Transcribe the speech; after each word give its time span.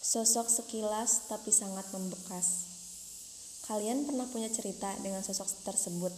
Sosok 0.00 0.48
sekilas 0.48 1.28
tapi 1.28 1.52
sangat 1.52 1.84
membekas. 1.92 2.72
Kalian 3.68 4.08
pernah 4.08 4.24
punya 4.32 4.48
cerita 4.48 4.88
dengan 5.04 5.20
sosok 5.20 5.44
tersebut? 5.60 6.08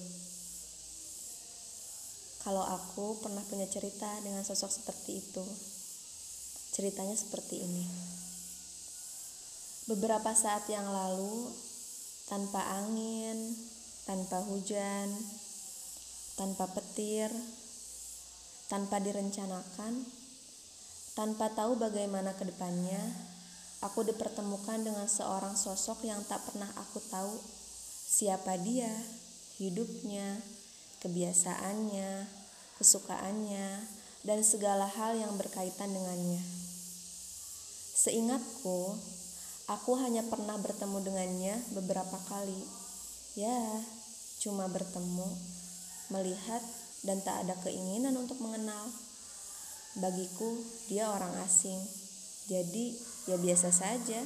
Kalau 2.46 2.62
aku 2.62 3.18
pernah 3.18 3.42
punya 3.50 3.66
cerita 3.66 4.06
dengan 4.22 4.46
sosok 4.46 4.70
seperti 4.70 5.18
itu. 5.18 5.42
Ceritanya 6.78 7.18
seperti 7.18 7.58
ini. 7.58 7.82
Beberapa 9.90 10.30
saat 10.30 10.62
yang 10.70 10.86
lalu, 10.86 11.50
tanpa 12.30 12.62
angin, 12.78 13.34
tanpa 14.06 14.46
hujan, 14.46 15.10
tanpa 16.38 16.70
petir, 16.70 17.34
tanpa 18.70 19.02
direncanakan, 19.02 20.06
tanpa 21.18 21.50
tahu 21.50 21.82
bagaimana 21.82 22.30
ke 22.38 22.46
depannya, 22.46 23.31
aku 23.82 24.06
dipertemukan 24.06 24.80
dengan 24.86 25.10
seorang 25.10 25.58
sosok 25.58 26.06
yang 26.06 26.22
tak 26.30 26.38
pernah 26.46 26.70
aku 26.78 27.02
tahu 27.10 27.34
siapa 28.12 28.54
dia, 28.62 28.92
hidupnya, 29.58 30.38
kebiasaannya, 31.02 32.30
kesukaannya, 32.78 33.68
dan 34.22 34.38
segala 34.46 34.86
hal 34.86 35.18
yang 35.18 35.34
berkaitan 35.34 35.90
dengannya. 35.90 36.44
Seingatku, 37.98 38.94
aku 39.66 39.92
hanya 39.98 40.22
pernah 40.30 40.54
bertemu 40.60 40.98
dengannya 41.02 41.54
beberapa 41.74 42.18
kali. 42.30 42.62
Ya, 43.34 43.82
cuma 44.44 44.68
bertemu, 44.70 45.26
melihat, 46.12 46.62
dan 47.02 47.18
tak 47.24 47.42
ada 47.42 47.58
keinginan 47.66 48.14
untuk 48.14 48.38
mengenal. 48.38 48.86
Bagiku, 49.98 50.54
dia 50.86 51.10
orang 51.10 51.34
asing. 51.42 51.80
Jadi, 52.50 52.96
ya 53.30 53.38
biasa 53.38 53.70
saja. 53.70 54.20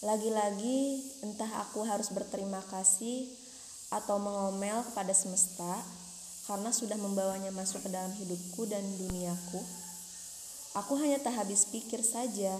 Lagi-lagi 0.00 1.02
entah 1.26 1.50
aku 1.66 1.84
harus 1.84 2.08
berterima 2.08 2.64
kasih 2.72 3.28
atau 3.90 4.16
mengomel 4.16 4.80
kepada 4.86 5.12
semesta 5.12 5.82
karena 6.48 6.72
sudah 6.72 6.96
membawanya 6.96 7.52
masuk 7.52 7.84
ke 7.84 7.90
dalam 7.92 8.10
hidupku 8.16 8.64
dan 8.64 8.80
duniaku. 8.96 9.60
Aku 10.78 10.96
hanya 11.02 11.18
tak 11.18 11.34
habis 11.34 11.66
pikir 11.68 12.00
saja 12.00 12.54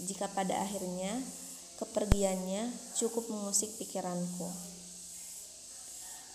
jika 0.00 0.26
pada 0.32 0.56
akhirnya 0.64 1.20
kepergiannya 1.76 2.72
cukup 2.96 3.28
mengusik 3.28 3.68
pikiranku. 3.76 4.48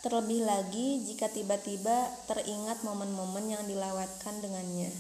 Terlebih 0.06 0.46
lagi 0.46 1.02
jika 1.10 1.28
tiba-tiba 1.28 2.08
teringat 2.30 2.86
momen-momen 2.86 3.50
yang 3.50 3.64
dilewatkan 3.66 4.40
dengannya. 4.46 4.94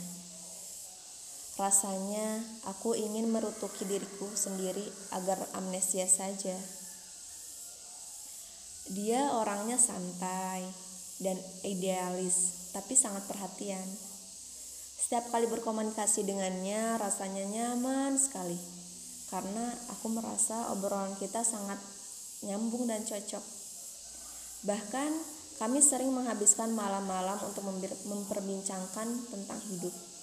Rasanya 1.57 2.37
aku 2.69 2.93
ingin 2.93 3.33
merutuki 3.33 3.81
diriku 3.89 4.29
sendiri 4.37 4.85
agar 5.17 5.41
amnesia 5.57 6.05
saja. 6.05 6.53
Dia 8.93 9.33
orangnya 9.33 9.81
santai 9.81 10.63
dan 11.17 11.35
idealis, 11.65 12.69
tapi 12.77 12.93
sangat 12.93 13.25
perhatian. 13.25 13.83
Setiap 15.01 15.33
kali 15.33 15.49
berkomunikasi 15.49 16.23
dengannya, 16.29 17.01
rasanya 17.01 17.43
nyaman 17.49 18.15
sekali 18.21 18.77
karena 19.27 19.75
aku 19.91 20.07
merasa 20.07 20.71
obrolan 20.71 21.11
kita 21.19 21.43
sangat 21.43 21.79
nyambung 22.47 22.87
dan 22.87 23.03
cocok. 23.03 23.43
Bahkan, 24.63 25.11
kami 25.57 25.81
sering 25.81 26.13
menghabiskan 26.13 26.71
malam-malam 26.71 27.35
untuk 27.43 27.65
memperbincangkan 28.07 29.07
tentang 29.33 29.59
hidup. 29.73 30.16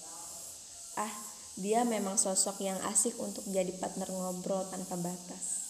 Ah, 0.94 1.10
dia 1.58 1.82
memang 1.82 2.14
sosok 2.14 2.62
yang 2.62 2.78
asik 2.90 3.14
untuk 3.18 3.42
jadi 3.50 3.70
partner 3.78 4.06
ngobrol 4.10 4.62
tanpa 4.70 4.94
batas. 4.98 5.64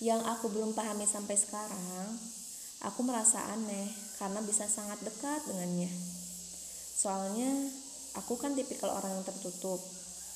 Yang 0.00 0.28
aku 0.28 0.52
belum 0.52 0.76
pahami 0.76 1.08
sampai 1.08 1.40
sekarang, 1.40 2.06
aku 2.84 3.00
merasa 3.00 3.40
aneh 3.56 3.88
karena 4.20 4.44
bisa 4.44 4.68
sangat 4.68 5.00
dekat 5.00 5.40
dengannya. 5.48 5.88
Soalnya 6.96 7.72
aku 8.20 8.36
kan 8.36 8.52
tipikal 8.52 8.92
orang 8.92 9.20
yang 9.20 9.24
tertutup, 9.24 9.80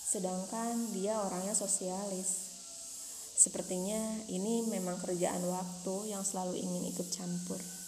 sedangkan 0.08 0.96
dia 0.96 1.20
orangnya 1.20 1.52
sosialis. 1.52 2.48
Sepertinya 3.40 4.24
ini 4.28 4.64
memang 4.68 5.00
kerjaan 5.00 5.44
waktu 5.48 6.12
yang 6.12 6.24
selalu 6.24 6.60
ingin 6.60 6.92
ikut 6.92 7.08
campur. 7.08 7.79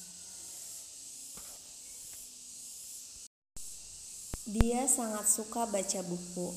Dia 4.43 4.91
sangat 4.91 5.31
suka 5.31 5.71
baca 5.71 6.03
buku, 6.03 6.51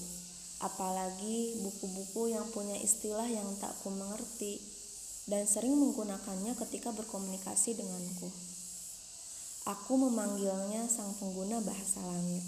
apalagi 0.58 1.62
buku-buku 1.62 2.34
yang 2.34 2.50
punya 2.50 2.74
istilah 2.82 3.30
yang 3.30 3.46
tak 3.62 3.78
ku 3.86 3.94
mengerti 3.94 4.58
dan 5.30 5.46
sering 5.46 5.78
menggunakannya 5.78 6.58
ketika 6.66 6.90
berkomunikasi 6.90 7.78
denganku. 7.78 8.34
Aku 9.70 10.02
memanggilnya 10.02 10.90
sang 10.90 11.14
pengguna 11.22 11.62
bahasa 11.62 12.02
langit. 12.02 12.42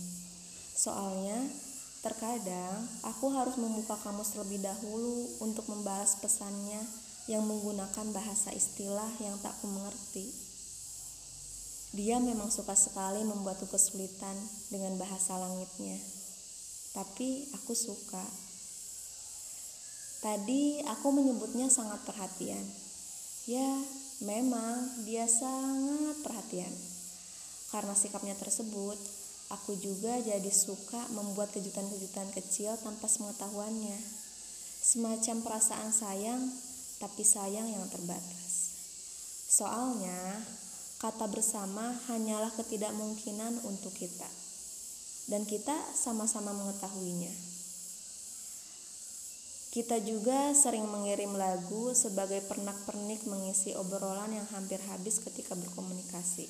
Soalnya, 0.74 1.38
terkadang 2.02 2.90
aku 3.06 3.30
harus 3.30 3.62
membuka 3.62 3.94
kamus 4.02 4.34
terlebih 4.34 4.66
dahulu 4.66 5.38
untuk 5.46 5.70
membalas 5.70 6.18
pesannya 6.18 6.82
yang 7.30 7.46
menggunakan 7.46 8.10
bahasa 8.10 8.50
istilah 8.58 9.14
yang 9.22 9.38
tak 9.46 9.54
ku 9.62 9.70
mengerti. 9.70 10.34
Dia 11.96 12.20
memang 12.20 12.52
suka 12.52 12.76
sekali 12.76 13.24
membuatku 13.24 13.72
kesulitan 13.72 14.36
dengan 14.68 15.00
bahasa 15.00 15.40
langitnya. 15.40 15.96
Tapi 16.92 17.48
aku 17.56 17.72
suka. 17.72 18.26
Tadi 20.20 20.84
aku 20.84 21.08
menyebutnya 21.14 21.72
sangat 21.72 22.04
perhatian. 22.04 22.66
Ya, 23.48 23.72
memang 24.20 25.06
dia 25.08 25.30
sangat 25.30 26.20
perhatian. 26.26 26.74
Karena 27.72 27.96
sikapnya 27.96 28.36
tersebut, 28.36 28.98
aku 29.54 29.80
juga 29.80 30.20
jadi 30.20 30.52
suka 30.52 31.08
membuat 31.16 31.56
kejutan-kejutan 31.56 32.34
kecil 32.36 32.76
tanpa 32.84 33.08
sepengetahuannya. 33.08 34.00
Semacam 34.84 35.36
perasaan 35.44 35.92
sayang, 35.96 36.42
tapi 37.00 37.24
sayang 37.24 37.68
yang 37.72 37.86
terbatas. 37.88 38.52
Soalnya, 39.48 40.44
kata 40.98 41.30
bersama 41.30 41.94
hanyalah 42.10 42.50
ketidakmungkinan 42.58 43.62
untuk 43.70 43.94
kita, 43.94 44.26
dan 45.30 45.46
kita 45.46 45.78
sama-sama 45.94 46.58
mengetahuinya. 46.58 47.30
Kita 49.70 50.02
juga 50.02 50.58
sering 50.58 50.90
mengirim 50.90 51.38
lagu 51.38 51.94
sebagai 51.94 52.42
pernak-pernik 52.50 53.30
mengisi 53.30 53.78
obrolan 53.78 54.34
yang 54.34 54.48
hampir 54.58 54.82
habis 54.90 55.22
ketika 55.22 55.54
berkomunikasi. 55.54 56.50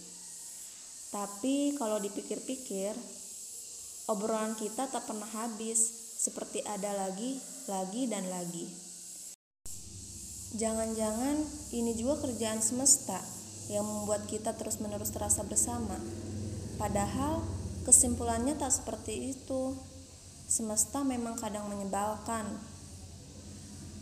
Tapi 1.11 1.75
kalau 1.75 1.99
dipikir-pikir, 1.99 2.95
obrolan 4.07 4.55
kita 4.55 4.87
tak 4.87 5.03
pernah 5.03 5.27
habis, 5.43 5.79
seperti 6.23 6.63
ada 6.63 6.95
lagi, 6.95 7.35
lagi, 7.67 8.07
dan 8.07 8.31
lagi. 8.31 8.63
Jangan-jangan 10.55 11.35
ini 11.75 11.99
juga 11.99 12.23
kerjaan 12.23 12.63
semesta 12.63 13.19
yang 13.67 13.83
membuat 13.83 14.27
kita 14.27 14.55
terus-menerus 14.55 15.11
terasa 15.11 15.43
bersama. 15.43 15.99
Padahal 16.79 17.43
kesimpulannya 17.83 18.55
tak 18.55 18.71
seperti 18.71 19.35
itu. 19.35 19.75
Semesta 20.47 21.03
memang 21.03 21.35
kadang 21.35 21.67
menyebalkan. 21.67 22.47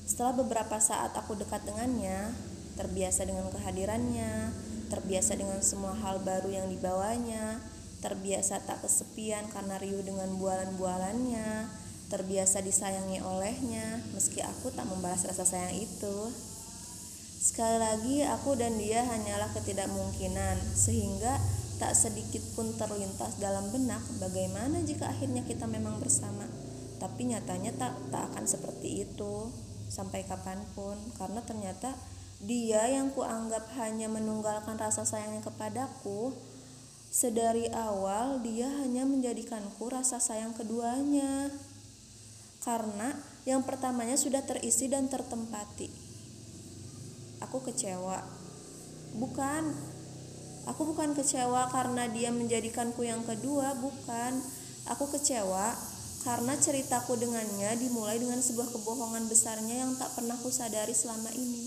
Setelah 0.06 0.38
beberapa 0.38 0.78
saat 0.78 1.18
aku 1.18 1.34
dekat 1.34 1.66
dengannya, 1.66 2.30
terbiasa 2.78 3.26
dengan 3.26 3.50
kehadirannya, 3.50 4.54
terbiasa 4.94 5.34
dengan 5.34 5.66
semua 5.66 5.98
hal 5.98 6.22
baru 6.22 6.54
yang 6.54 6.70
dibawanya, 6.70 7.58
terbiasa 8.06 8.62
tak 8.70 8.86
kesepian 8.86 9.50
karena 9.50 9.82
riuh 9.82 10.06
dengan 10.06 10.30
bualan-bualannya, 10.38 11.66
terbiasa 12.14 12.62
disayangi 12.62 13.18
olehnya, 13.26 14.06
meski 14.14 14.46
aku 14.46 14.70
tak 14.70 14.86
membalas 14.86 15.26
rasa 15.26 15.42
sayang 15.42 15.74
itu. 15.74 16.30
Sekali 17.46 17.78
lagi, 17.78 18.26
aku 18.26 18.58
dan 18.58 18.74
dia 18.82 19.06
hanyalah 19.06 19.54
ketidakmungkinan, 19.54 20.66
sehingga 20.74 21.38
tak 21.78 21.94
sedikit 21.94 22.42
pun 22.58 22.74
terlintas 22.74 23.38
dalam 23.38 23.70
benak 23.70 24.02
bagaimana 24.18 24.82
jika 24.82 25.14
akhirnya 25.14 25.46
kita 25.46 25.70
memang 25.70 26.02
bersama. 26.02 26.50
Tapi 26.98 27.30
nyatanya 27.30 27.78
tak 27.78 27.94
tak 28.10 28.34
akan 28.34 28.50
seperti 28.50 29.06
itu 29.06 29.54
sampai 29.94 30.26
kapan 30.26 30.58
pun, 30.74 30.98
karena 31.22 31.46
ternyata 31.46 31.94
dia 32.42 32.82
yang 32.90 33.14
kuanggap 33.14 33.70
hanya 33.78 34.10
menunggalkan 34.10 34.82
rasa 34.82 35.06
sayangnya 35.06 35.46
kepadaku. 35.46 36.34
Sedari 37.14 37.70
awal 37.70 38.42
dia 38.42 38.74
hanya 38.82 39.06
menjadikanku 39.06 39.86
rasa 39.86 40.18
sayang 40.18 40.58
keduanya. 40.58 41.54
Karena 42.66 43.14
yang 43.46 43.62
pertamanya 43.62 44.18
sudah 44.18 44.42
terisi 44.42 44.90
dan 44.90 45.06
tertempati 45.06 46.15
aku 47.56 47.72
kecewa. 47.72 48.20
Bukan, 49.16 49.64
aku 50.68 50.92
bukan 50.92 51.16
kecewa 51.16 51.72
karena 51.72 52.04
dia 52.12 52.28
menjadikanku 52.36 53.08
yang 53.08 53.24
kedua, 53.24 53.80
bukan. 53.80 54.44
Aku 54.92 55.08
kecewa 55.08 55.72
karena 56.28 56.52
ceritaku 56.60 57.16
dengannya 57.16 57.80
dimulai 57.80 58.20
dengan 58.20 58.44
sebuah 58.44 58.76
kebohongan 58.76 59.32
besarnya 59.32 59.88
yang 59.88 59.96
tak 59.96 60.12
pernah 60.20 60.36
kusadari 60.44 60.92
selama 60.92 61.32
ini. 61.32 61.64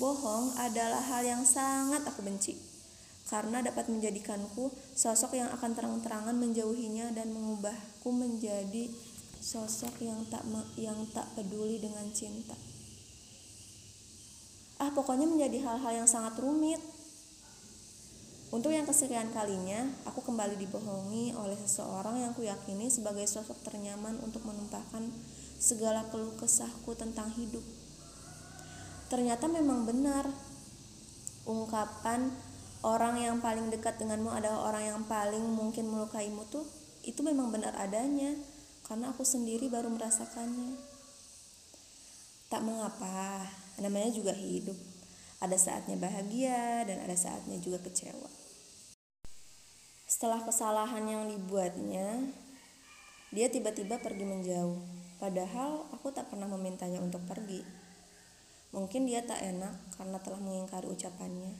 Bohong 0.00 0.56
adalah 0.56 1.04
hal 1.04 1.20
yang 1.28 1.44
sangat 1.44 2.00
aku 2.08 2.24
benci, 2.24 2.56
karena 3.28 3.60
dapat 3.60 3.92
menjadikanku 3.92 4.72
sosok 4.96 5.36
yang 5.36 5.52
akan 5.52 5.76
terang-terangan 5.76 6.34
menjauhinya 6.34 7.12
dan 7.12 7.28
mengubahku 7.28 8.08
menjadi 8.08 8.88
sosok 9.44 10.00
yang 10.00 10.24
tak 10.32 10.48
yang 10.80 10.96
tak 11.12 11.28
peduli 11.36 11.76
dengan 11.76 12.08
cinta. 12.16 12.56
Ah, 14.84 14.92
pokoknya 14.92 15.24
menjadi 15.24 15.64
hal-hal 15.64 16.04
yang 16.04 16.04
sangat 16.04 16.36
rumit. 16.36 16.76
Untuk 18.52 18.68
yang 18.68 18.84
kesekian 18.84 19.32
kalinya, 19.32 19.80
aku 20.04 20.20
kembali 20.20 20.60
dibohongi 20.60 21.32
oleh 21.32 21.56
seseorang 21.56 22.20
yang 22.20 22.36
kuyakini 22.36 22.92
sebagai 22.92 23.24
sosok 23.24 23.64
ternyaman 23.64 24.20
untuk 24.20 24.44
menumpahkan 24.44 25.08
segala 25.56 26.04
keluh 26.12 26.36
kesahku 26.36 26.92
tentang 26.92 27.32
hidup. 27.32 27.64
Ternyata 29.08 29.48
memang 29.48 29.88
benar. 29.88 30.28
Ungkapan 31.48 32.28
orang 32.84 33.24
yang 33.24 33.40
paling 33.40 33.72
dekat 33.72 33.96
denganmu 33.96 34.36
adalah 34.36 34.68
orang 34.68 34.84
yang 34.84 35.00
paling 35.08 35.48
mungkin 35.48 35.88
melukaimu 35.88 36.44
tuh 36.52 36.68
itu 37.08 37.24
memang 37.24 37.48
benar 37.48 37.72
adanya 37.80 38.36
karena 38.84 39.16
aku 39.16 39.24
sendiri 39.24 39.72
baru 39.72 39.88
merasakannya. 39.88 40.76
Tak 42.52 42.60
mengapa, 42.60 43.48
namanya 43.80 44.10
juga 44.14 44.34
hidup. 44.34 44.76
Ada 45.42 45.58
saatnya 45.58 45.98
bahagia 45.98 46.86
dan 46.86 47.02
ada 47.04 47.16
saatnya 47.18 47.58
juga 47.60 47.82
kecewa. 47.82 48.30
Setelah 50.04 50.40
kesalahan 50.46 51.04
yang 51.04 51.26
dibuatnya, 51.26 52.30
dia 53.34 53.50
tiba-tiba 53.50 53.98
pergi 53.98 54.22
menjauh. 54.22 54.78
Padahal 55.18 55.90
aku 55.90 56.14
tak 56.14 56.30
pernah 56.30 56.46
memintanya 56.46 57.02
untuk 57.02 57.24
pergi. 57.26 57.66
Mungkin 58.70 59.06
dia 59.10 59.26
tak 59.26 59.42
enak 59.42 59.74
karena 59.98 60.18
telah 60.22 60.38
mengingkari 60.38 60.86
ucapannya. 60.86 61.54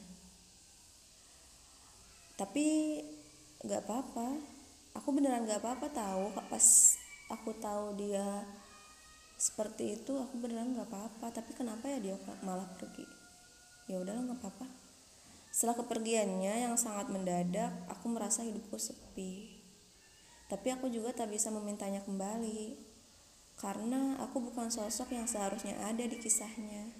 Tapi 2.34 2.66
gak 3.66 3.86
apa-apa. 3.86 4.38
Aku 5.02 5.10
beneran 5.10 5.46
gak 5.46 5.62
apa-apa 5.62 5.90
tahu 5.90 6.30
pas 6.50 6.66
aku 7.30 7.50
tahu 7.58 7.98
dia 7.98 8.46
seperti 9.34 9.98
itu 10.00 10.14
aku 10.16 10.34
beneran 10.40 10.74
gak 10.78 10.88
apa-apa 10.90 11.34
tapi 11.34 11.54
kenapa 11.54 11.90
ya 11.90 11.98
dia 11.98 12.16
malah 12.42 12.66
pergi 12.78 13.06
ya 13.90 13.98
udahlah 14.00 14.22
gak 14.32 14.40
apa-apa 14.40 14.84
setelah 15.54 15.78
kepergiannya 15.78 16.66
yang 16.66 16.74
sangat 16.74 17.06
mendadak, 17.14 17.70
aku 17.86 18.10
merasa 18.10 18.42
hidupku 18.42 18.74
sepi. 18.74 19.54
Tapi 20.50 20.74
aku 20.74 20.90
juga 20.90 21.14
tak 21.14 21.30
bisa 21.30 21.54
memintanya 21.54 22.02
kembali, 22.02 22.74
karena 23.54 24.18
aku 24.18 24.50
bukan 24.50 24.74
sosok 24.74 25.14
yang 25.14 25.30
seharusnya 25.30 25.78
ada 25.86 26.02
di 26.02 26.18
kisahnya. 26.18 26.90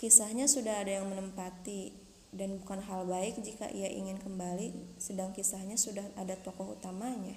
Kisahnya 0.00 0.48
sudah 0.48 0.80
ada 0.80 1.04
yang 1.04 1.06
menempati, 1.12 1.92
dan 2.32 2.64
bukan 2.64 2.80
hal 2.80 3.04
baik 3.04 3.44
jika 3.44 3.68
ia 3.76 3.92
ingin 3.92 4.16
kembali, 4.16 4.96
sedang 4.96 5.36
kisahnya 5.36 5.76
sudah 5.76 6.08
ada 6.16 6.32
tokoh 6.32 6.80
utamanya. 6.80 7.36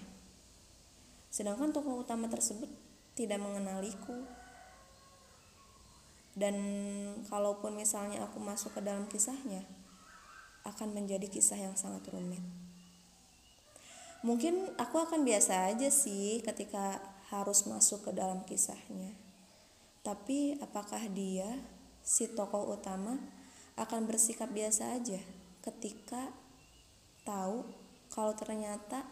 Sedangkan 1.28 1.76
tokoh 1.76 2.00
utama 2.08 2.32
tersebut 2.32 2.72
tidak 3.22 3.38
mengenaliku. 3.38 4.26
Dan 6.34 6.56
kalaupun 7.30 7.78
misalnya 7.78 8.26
aku 8.26 8.42
masuk 8.42 8.80
ke 8.80 8.82
dalam 8.82 9.06
kisahnya, 9.06 9.62
akan 10.66 10.98
menjadi 10.98 11.28
kisah 11.30 11.60
yang 11.60 11.78
sangat 11.78 12.08
rumit. 12.10 12.42
Mungkin 14.22 14.78
aku 14.78 15.02
akan 15.02 15.26
biasa 15.26 15.74
aja 15.74 15.90
sih 15.90 16.46
ketika 16.46 17.02
harus 17.34 17.66
masuk 17.66 18.10
ke 18.10 18.12
dalam 18.14 18.46
kisahnya. 18.46 19.18
Tapi 20.02 20.58
apakah 20.62 21.02
dia, 21.10 21.62
si 22.02 22.30
tokoh 22.34 22.74
utama, 22.74 23.18
akan 23.78 24.06
bersikap 24.06 24.50
biasa 24.50 24.98
aja 24.98 25.22
ketika 25.62 26.34
tahu 27.22 27.66
kalau 28.10 28.34
ternyata 28.34 29.06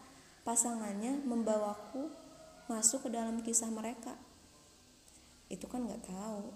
pasangannya 0.44 1.22
membawaku 1.26 2.10
masuk 2.70 3.10
ke 3.10 3.10
dalam 3.10 3.42
kisah 3.42 3.74
mereka? 3.74 4.14
Itu 5.50 5.66
kan 5.66 5.90
nggak 5.90 6.06
tahu. 6.06 6.54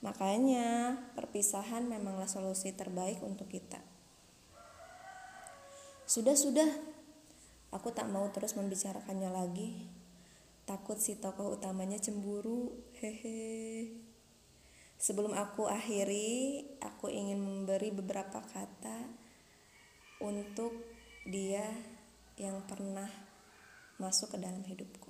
Makanya, 0.00 0.96
perpisahan 1.12 1.84
memanglah 1.84 2.28
solusi 2.28 2.72
terbaik 2.72 3.20
untuk 3.20 3.52
kita. 3.52 3.80
Sudah-sudah, 6.08 6.68
aku 7.72 7.92
tak 7.92 8.08
mau 8.08 8.24
terus 8.32 8.56
membicarakannya 8.56 9.28
lagi. 9.28 9.84
Takut 10.64 10.96
si 10.96 11.20
tokoh 11.20 11.60
utamanya 11.60 12.00
cemburu. 12.00 12.74
Hehe. 12.98 13.92
Sebelum 14.96 15.36
aku 15.36 15.68
akhiri, 15.68 16.64
aku 16.80 17.12
ingin 17.12 17.36
memberi 17.36 17.92
beberapa 17.92 18.40
kata 18.40 19.06
untuk 20.24 20.72
dia 21.28 21.68
yang 22.40 22.64
pernah 22.64 23.25
masuk 23.96 24.36
ke 24.36 24.38
dalam 24.40 24.60
hidupku. 24.60 25.08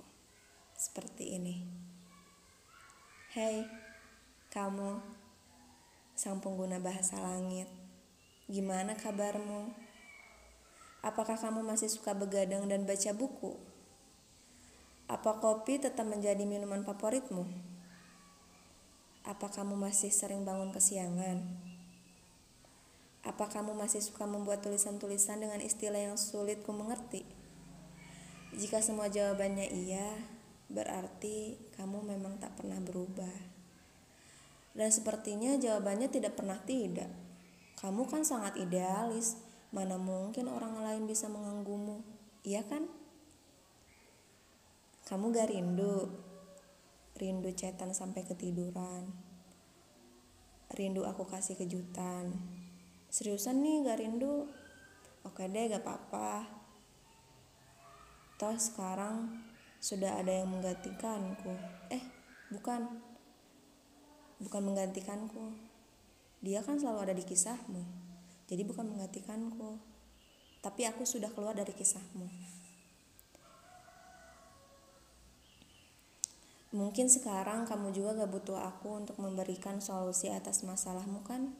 Seperti 0.79 1.35
ini. 1.35 1.67
Hey, 3.35 3.67
kamu, 4.47 5.03
sang 6.15 6.39
pengguna 6.39 6.79
bahasa 6.79 7.19
langit, 7.19 7.67
gimana 8.47 8.95
kabarmu? 8.95 9.75
Apakah 11.03 11.35
kamu 11.35 11.61
masih 11.67 11.91
suka 11.91 12.15
begadang 12.15 12.65
dan 12.71 12.87
baca 12.87 13.11
buku? 13.13 13.59
Apa 15.11 15.39
kopi 15.39 15.79
tetap 15.79 16.07
menjadi 16.07 16.47
minuman 16.47 16.83
favoritmu? 16.87 17.43
Apa 19.27 19.51
kamu 19.51 19.75
masih 19.75 20.09
sering 20.09 20.47
bangun 20.47 20.71
kesiangan? 20.71 21.43
Apa 23.27 23.51
kamu 23.51 23.75
masih 23.75 23.99
suka 23.99 24.23
membuat 24.23 24.63
tulisan-tulisan 24.63 25.43
dengan 25.43 25.59
istilah 25.59 25.99
yang 25.99 26.15
sulit 26.15 26.63
ku 26.63 26.71
mengerti? 26.71 27.36
Jika 28.57 28.81
semua 28.81 29.05
jawabannya 29.05 29.69
iya, 29.69 30.17
berarti 30.65 31.61
kamu 31.77 32.09
memang 32.09 32.41
tak 32.41 32.57
pernah 32.57 32.81
berubah. 32.81 33.37
Dan 34.73 34.89
sepertinya 34.89 35.53
jawabannya 35.61 36.09
tidak 36.09 36.33
pernah 36.33 36.57
tidak. 36.65 37.09
Kamu 37.77 38.09
kan 38.09 38.25
sangat 38.25 38.57
idealis, 38.57 39.37
mana 39.69 40.01
mungkin 40.01 40.49
orang 40.49 40.81
lain 40.81 41.05
bisa 41.05 41.29
mengganggumu, 41.29 42.01
iya 42.41 42.65
kan? 42.65 42.89
Kamu 45.05 45.29
gak 45.29 45.53
rindu, 45.53 46.09
rindu 47.21 47.53
cetan 47.53 47.93
sampai 47.93 48.25
ketiduran, 48.25 49.13
rindu 50.73 51.05
aku 51.05 51.29
kasih 51.29 51.53
kejutan. 51.53 52.33
Seriusan 53.13 53.61
nih 53.61 53.85
gak 53.85 54.01
rindu? 54.01 54.49
Oke 55.21 55.45
deh 55.45 55.69
gak 55.69 55.85
apa-apa. 55.85 56.56
Toh 58.37 58.53
sekarang 58.53 59.33
sudah 59.81 60.21
ada 60.21 60.29
yang 60.29 60.53
menggantikanku. 60.53 61.57
Eh, 61.89 62.05
bukan 62.53 62.85
bukan 64.37 64.61
menggantikanku. 64.61 65.57
Dia 66.45 66.61
kan 66.61 66.77
selalu 66.77 67.09
ada 67.09 67.15
di 67.17 67.25
kisahmu. 67.25 67.81
Jadi 68.45 68.61
bukan 68.61 68.93
menggantikanku. 68.93 69.81
Tapi 70.61 70.85
aku 70.85 71.01
sudah 71.01 71.33
keluar 71.33 71.57
dari 71.57 71.73
kisahmu. 71.73 72.29
Mungkin 76.77 77.09
sekarang 77.09 77.65
kamu 77.65 77.89
juga 77.89 78.21
gak 78.21 78.31
butuh 78.37 78.61
aku 78.61 79.01
untuk 79.01 79.17
memberikan 79.17 79.81
solusi 79.81 80.29
atas 80.29 80.61
masalahmu 80.61 81.25
kan? 81.25 81.57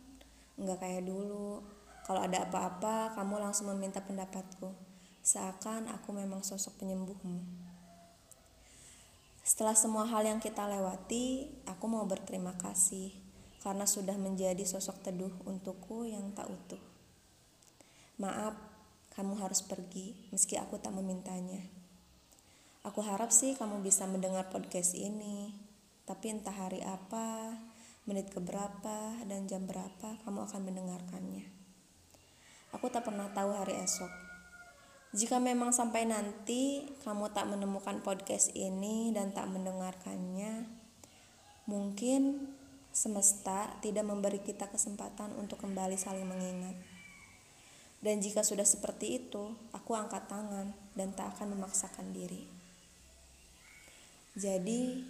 Nggak 0.62 0.78
kayak 0.78 1.10
dulu. 1.10 1.66
Kalau 2.06 2.22
ada 2.22 2.46
apa-apa, 2.46 3.18
kamu 3.18 3.42
langsung 3.42 3.74
meminta 3.74 3.98
pendapatku. 3.98 4.87
Seakan 5.28 5.92
aku 5.92 6.16
memang 6.16 6.40
sosok 6.40 6.80
penyembuhmu. 6.80 7.44
Setelah 9.44 9.76
semua 9.76 10.08
hal 10.08 10.24
yang 10.24 10.40
kita 10.40 10.64
lewati, 10.64 11.52
aku 11.68 11.84
mau 11.92 12.08
berterima 12.08 12.56
kasih 12.56 13.12
karena 13.60 13.84
sudah 13.84 14.16
menjadi 14.16 14.64
sosok 14.64 15.04
teduh 15.04 15.36
untukku 15.44 16.08
yang 16.08 16.32
tak 16.32 16.48
utuh. 16.48 16.80
Maaf, 18.24 18.56
kamu 19.20 19.36
harus 19.44 19.60
pergi 19.68 20.16
meski 20.32 20.56
aku 20.56 20.80
tak 20.80 20.96
memintanya. 20.96 21.60
Aku 22.88 23.04
harap 23.04 23.36
sih 23.36 23.52
kamu 23.60 23.84
bisa 23.84 24.08
mendengar 24.08 24.48
podcast 24.48 24.96
ini, 24.96 25.52
tapi 26.08 26.32
entah 26.32 26.56
hari 26.56 26.80
apa, 26.88 27.52
menit 28.08 28.32
keberapa, 28.32 29.20
dan 29.28 29.44
jam 29.44 29.68
berapa 29.68 30.24
kamu 30.24 30.48
akan 30.48 30.62
mendengarkannya. 30.72 31.52
Aku 32.72 32.88
tak 32.88 33.04
pernah 33.04 33.28
tahu 33.36 33.52
hari 33.52 33.76
esok 33.76 34.27
jika 35.16 35.40
memang 35.40 35.72
sampai 35.72 36.04
nanti 36.04 36.84
kamu 37.08 37.32
tak 37.32 37.48
menemukan 37.48 38.04
podcast 38.04 38.52
ini 38.52 39.16
dan 39.16 39.32
tak 39.32 39.48
mendengarkannya, 39.48 40.68
mungkin 41.64 42.52
semesta 42.92 43.72
tidak 43.80 44.04
memberi 44.04 44.42
kita 44.44 44.68
kesempatan 44.68 45.32
untuk 45.38 45.64
kembali 45.64 45.96
saling 45.96 46.26
mengingat. 46.26 46.76
Dan 48.02 48.22
jika 48.22 48.42
sudah 48.42 48.66
seperti 48.66 49.22
itu, 49.22 49.54
aku 49.74 49.94
angkat 49.94 50.26
tangan 50.26 50.74
dan 50.98 51.14
tak 51.14 51.38
akan 51.38 51.58
memaksakan 51.58 52.14
diri. 52.14 52.46
Jadi, 54.38 55.02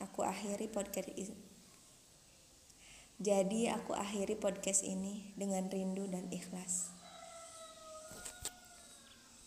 aku 0.00 0.20
akhiri 0.24 0.68
podcast 0.68 1.08
ini. 1.16 1.36
Jadi, 3.16 3.72
aku 3.72 3.96
akhiri 3.96 4.36
podcast 4.36 4.84
ini 4.84 5.32
dengan 5.36 5.68
rindu 5.72 6.04
dan 6.08 6.28
ikhlas. 6.28 6.93